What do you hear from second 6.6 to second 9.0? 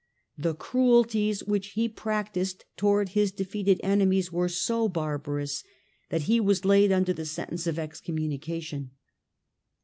laid under the sentence of excommunication.